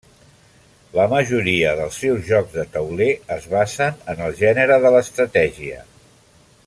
La 0.99 1.03
majoria 1.11 1.73
dels 1.81 1.99
seus 2.05 2.25
jocs 2.29 2.55
de 2.55 2.65
tauler 2.77 3.11
es 3.37 3.45
basen 3.53 4.01
en 4.15 4.25
el 4.29 4.35
gènere 4.41 4.81
de 4.87 4.93
l'estratègia. 4.97 5.87